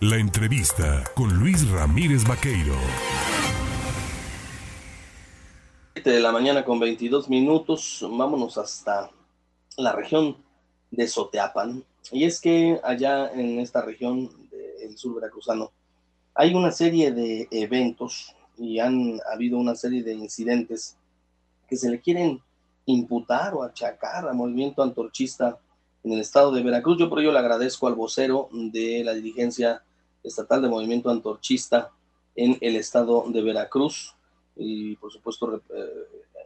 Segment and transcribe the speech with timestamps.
[0.00, 2.76] La entrevista con Luis Ramírez Vaqueiro.
[6.04, 9.10] de la mañana con 22 minutos, vámonos hasta
[9.76, 10.36] la región
[10.92, 11.82] de Soteapan.
[12.12, 15.72] Y es que allá en esta región del sur veracruzano
[16.32, 20.96] hay una serie de eventos y han habido una serie de incidentes
[21.68, 22.40] que se le quieren
[22.86, 25.58] imputar o achacar al movimiento antorchista
[26.04, 26.98] en el estado de Veracruz.
[27.00, 29.82] Yo por ello le agradezco al vocero de la dirigencia
[30.22, 31.90] estatal de movimiento antorchista
[32.36, 34.14] en el estado de Veracruz
[34.56, 35.86] y por supuesto eh,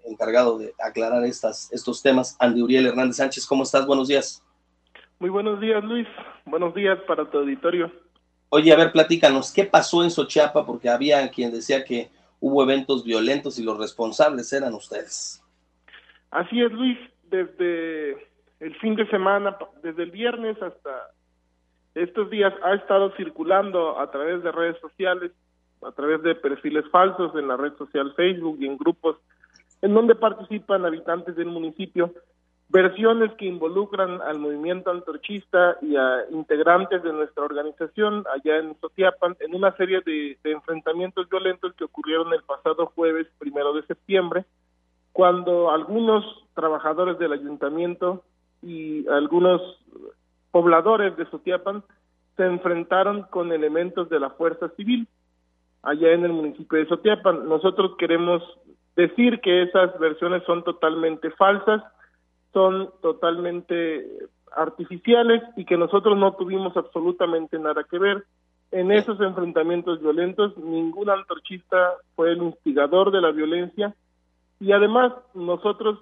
[0.04, 3.46] encargado de aclarar estas, estos temas, Andy Uriel Hernández Sánchez.
[3.46, 3.86] ¿Cómo estás?
[3.86, 4.44] Buenos días.
[5.18, 6.08] Muy buenos días, Luis.
[6.44, 7.90] Buenos días para tu auditorio.
[8.48, 10.66] Oye, a ver, platícanos, ¿qué pasó en Sochiapa?
[10.66, 12.10] Porque había quien decía que
[12.40, 15.42] hubo eventos violentos y los responsables eran ustedes.
[16.30, 16.98] Así es, Luis.
[17.30, 18.12] Desde
[18.60, 21.12] el fin de semana, desde el viernes hasta
[21.94, 25.32] estos días, ha estado circulando a través de redes sociales,
[25.82, 29.16] a través de perfiles falsos en la red social Facebook y en grupos
[29.82, 32.14] en donde participan habitantes del municipio,
[32.68, 39.36] versiones que involucran al movimiento antorchista y a integrantes de nuestra organización allá en Sotiapan
[39.40, 44.44] en una serie de, de enfrentamientos violentos que ocurrieron el pasado jueves primero de septiembre
[45.12, 48.22] cuando algunos trabajadores del ayuntamiento
[48.62, 49.60] y algunos
[50.52, 51.82] pobladores de Sotiapan
[52.36, 55.08] se enfrentaron con elementos de la fuerza civil
[55.82, 57.48] allá en el municipio de Sotiapan.
[57.48, 58.42] Nosotros queremos
[58.94, 61.82] decir que esas versiones son totalmente falsas,
[62.52, 64.06] son totalmente
[64.56, 68.24] artificiales y que nosotros no tuvimos absolutamente nada que ver.
[68.70, 73.94] En esos enfrentamientos violentos, ningún antorchista fue el instigador de la violencia,
[74.60, 75.98] y además nosotros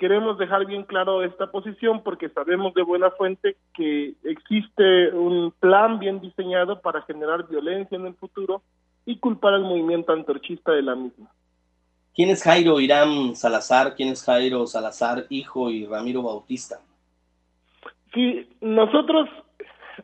[0.00, 5.98] queremos dejar bien claro esta posición porque sabemos de buena fuente que existe un plan
[5.98, 8.62] bien diseñado para generar violencia en el futuro
[9.04, 11.28] y culpar al movimiento antorchista de la misma.
[12.14, 13.94] ¿Quién es Jairo Irán Salazar?
[13.94, 16.80] ¿Quién es Jairo Salazar, hijo y Ramiro Bautista?
[18.14, 19.28] Sí, nosotros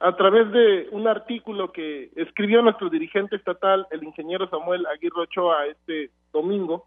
[0.01, 5.65] a través de un artículo que escribió nuestro dirigente estatal, el ingeniero Samuel Aguirre Ochoa,
[5.69, 6.85] este domingo,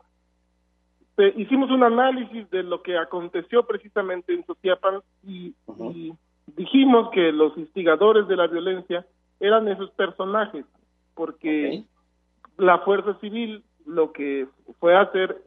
[1.19, 5.53] este, hicimos un análisis de lo que aconteció precisamente en Sotiapan y,
[6.55, 9.05] dijimos que los instigadores de la violencia
[9.39, 10.65] eran esos personajes,
[11.13, 11.83] porque
[12.57, 14.47] la fuerza civil lo que
[14.79, 15.37] fue a hacer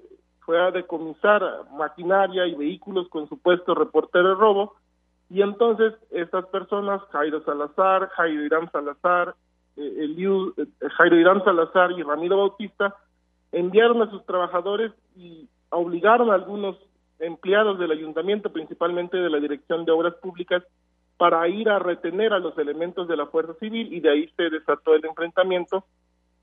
[0.41, 1.43] fue a decomisar
[1.77, 4.75] maquinaria y vehículos con supuesto reportero de robo,
[5.29, 9.35] y entonces estas personas, Jairo Salazar, Jairo Irán Salazar,
[9.77, 10.67] eh, Eliu, eh,
[10.97, 12.95] Jairo Irán Salazar y Ramiro Bautista,
[13.51, 16.77] enviaron a sus trabajadores y obligaron a algunos
[17.19, 20.63] empleados del ayuntamiento, principalmente de la Dirección de Obras Públicas,
[21.17, 24.51] para ir a retener a los elementos de la Fuerza Civil y de ahí se
[24.51, 25.85] desató el enfrentamiento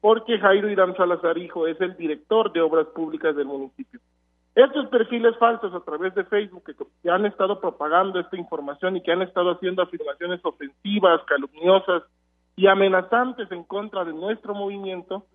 [0.02, 4.00] porque Jairo Irán Salazar Hijo es el director de Obras Públicas del municipio.
[4.56, 9.12] Estos perfiles falsos a través de Facebook que, han estado propagando esta información y que
[9.12, 12.04] han estado haciendo afirmaciones ofensivas, calumniosas
[12.56, 15.26] y amenazantes en contra de nuestro movimiento,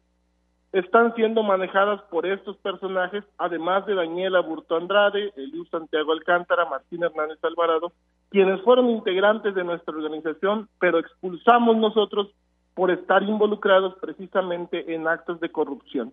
[0.75, 7.05] están siendo manejadas por estos personajes, además de Daniela Burto Andrade, Eliu Santiago Alcántara, Martín
[7.05, 7.93] Hernández Alvarado,
[8.29, 12.35] quienes fueron integrantes de nuestra organización, pero expulsamos nosotros
[12.75, 16.13] por estar involucrados precisamente en actos de corrupción.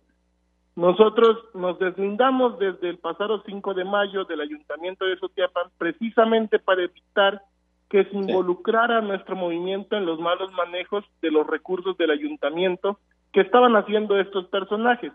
[0.76, 6.84] Nosotros nos deslindamos desde el pasado 5 de mayo del Ayuntamiento de Sotiapan precisamente para
[6.84, 7.42] evitar
[7.90, 13.00] que se involucrara nuestro movimiento en los malos manejos de los recursos del ayuntamiento
[13.32, 15.14] que estaban haciendo estos personajes.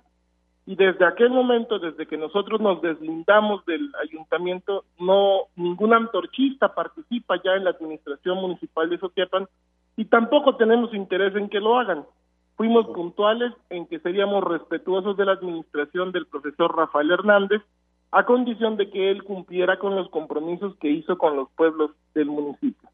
[0.66, 7.40] Y desde aquel momento, desde que nosotros nos deslindamos del ayuntamiento, no ningún antorchista participa
[7.44, 9.46] ya en la administración municipal de Sotiapan
[9.96, 12.04] y tampoco tenemos interés en que lo hagan.
[12.56, 17.62] Fuimos puntuales en que seríamos respetuosos de la administración del profesor Rafael Hernández,
[18.10, 22.26] a condición de que él cumpliera con los compromisos que hizo con los pueblos del
[22.26, 22.88] municipio.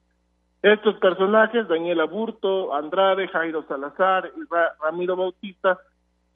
[0.63, 4.41] Estos personajes, Daniel Aburto, Andrade, Jairo Salazar y
[4.81, 5.79] Ramiro Bautista,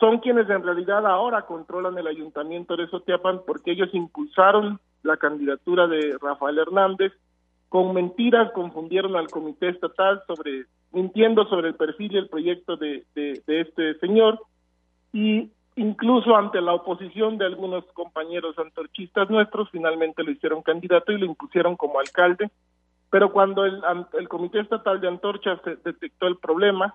[0.00, 5.86] son quienes en realidad ahora controlan el ayuntamiento de Sotiapan porque ellos impulsaron la candidatura
[5.86, 7.12] de Rafael Hernández,
[7.68, 13.04] con mentiras confundieron al comité estatal sobre, mintiendo sobre el perfil y el proyecto de,
[13.14, 14.40] de este señor,
[15.12, 21.18] y incluso ante la oposición de algunos compañeros antorchistas nuestros, finalmente lo hicieron candidato y
[21.18, 22.50] lo impusieron como alcalde
[23.10, 23.82] pero cuando el,
[24.18, 26.94] el Comité Estatal de Antorchas detectó el problema,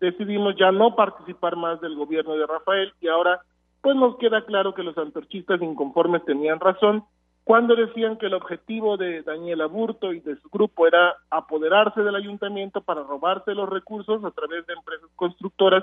[0.00, 3.40] decidimos ya no participar más del gobierno de Rafael y ahora
[3.80, 7.04] pues nos queda claro que los antorchistas inconformes tenían razón
[7.48, 12.14] cuando decían que el objetivo de Daniel Aburto y de su grupo era apoderarse del
[12.14, 15.82] ayuntamiento para robarse los recursos a través de empresas constructoras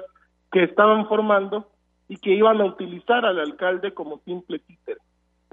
[0.52, 1.68] que estaban formando
[2.08, 4.62] y que iban a utilizar al alcalde como simple.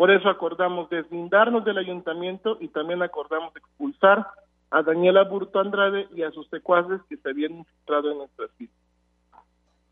[0.03, 4.27] Por eso acordamos deslindarnos del ayuntamiento y también acordamos expulsar
[4.73, 8.75] a Daniel Aburto Andrade y a sus secuaces que se habían infiltrado en nuestras vidas.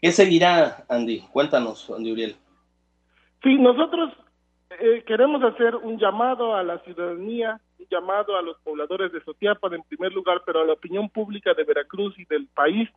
[0.02, 1.20] ¿Qué seguirá, Andy?
[1.32, 2.34] Cuéntanos, Andy Uriel.
[3.44, 4.10] Sí, nosotros
[4.80, 9.74] eh, queremos hacer un llamado a la ciudadanía, un llamado a los pobladores de Sotiapan
[9.74, 12.88] en primer lugar, pero a la opinión pública de Veracruz y del país.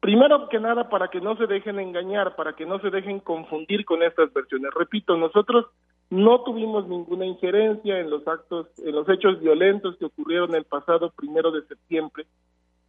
[0.00, 3.84] Primero que nada, para que no se dejen engañar, para que no se dejen confundir
[3.84, 4.72] con estas versiones.
[4.74, 5.66] Repito, nosotros
[6.10, 11.10] no tuvimos ninguna injerencia en los actos, en los hechos violentos que ocurrieron el pasado
[11.10, 12.26] primero de septiembre.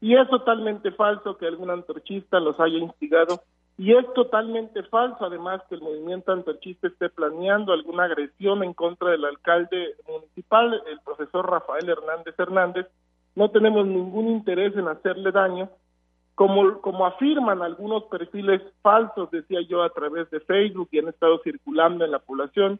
[0.01, 3.43] Y es totalmente falso que algún antorchista los haya instigado
[3.77, 9.09] y es totalmente falso, además, que el movimiento antorchista esté planeando alguna agresión en contra
[9.09, 12.87] del alcalde municipal, el profesor Rafael Hernández Hernández.
[13.35, 15.69] No tenemos ningún interés en hacerle daño,
[16.35, 21.39] como, como afirman algunos perfiles falsos, decía yo, a través de Facebook y han estado
[21.43, 22.79] circulando en la población.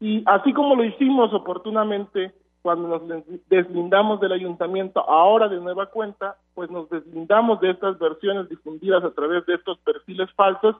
[0.00, 6.36] Y así como lo hicimos oportunamente cuando nos deslindamos del ayuntamiento, ahora de nueva cuenta,
[6.54, 10.76] pues nos deslindamos de estas versiones difundidas a través de estos perfiles falsos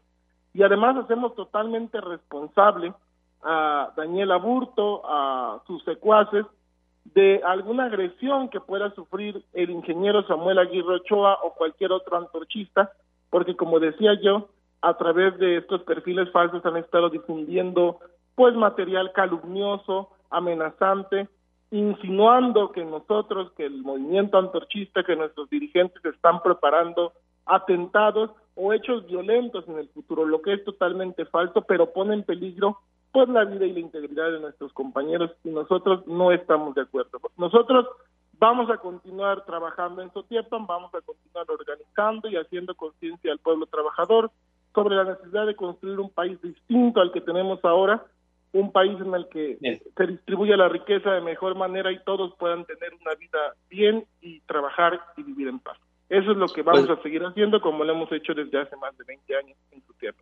[0.54, 2.92] y además hacemos totalmente responsable
[3.42, 6.44] a Daniel Aburto, a sus secuaces,
[7.14, 12.92] de alguna agresión que pueda sufrir el ingeniero Samuel Aguirre Ochoa o cualquier otro antorchista,
[13.30, 14.48] porque como decía yo,
[14.82, 17.98] a través de estos perfiles falsos han estado difundiendo
[18.38, 21.28] pues material calumnioso, amenazante,
[21.72, 27.12] insinuando que nosotros, que el movimiento antorchista, que nuestros dirigentes están preparando
[27.46, 32.22] atentados o hechos violentos en el futuro, lo que es totalmente falso, pero pone en
[32.22, 32.78] peligro
[33.10, 37.18] pues la vida y la integridad de nuestros compañeros y nosotros no estamos de acuerdo.
[37.36, 37.88] Nosotros
[38.38, 43.66] vamos a continuar trabajando en Sotiepan, vamos a continuar organizando y haciendo conciencia al pueblo
[43.66, 44.30] trabajador
[44.72, 48.06] sobre la necesidad de construir un país distinto al que tenemos ahora,
[48.52, 49.58] un país en el que
[49.96, 54.40] se distribuya la riqueza de mejor manera y todos puedan tener una vida bien y
[54.40, 55.78] trabajar y vivir en paz.
[56.08, 58.76] Eso es lo que vamos pues a seguir haciendo como lo hemos hecho desde hace
[58.76, 60.16] más de 20 años en su tierra.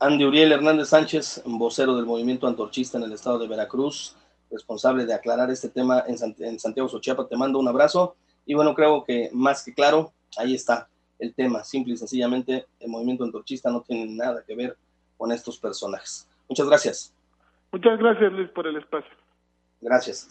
[0.00, 4.16] Andy Uriel Hernández Sánchez, vocero del movimiento antorchista en el estado de Veracruz,
[4.50, 8.16] responsable de aclarar este tema en, en Santiago Sochiapa, te mando un abrazo
[8.46, 12.88] y bueno, creo que más que claro, ahí está el tema, simple y sencillamente el
[12.88, 14.76] movimiento antorchista no tiene nada que ver
[15.16, 16.28] con estos personajes.
[16.48, 17.12] Muchas gracias.
[17.72, 19.14] Muchas gracias, Luis, por el espacio.
[19.80, 20.26] Gracias.